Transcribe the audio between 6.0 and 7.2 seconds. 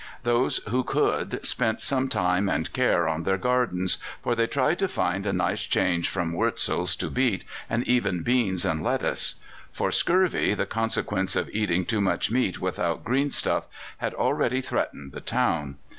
from wurzels to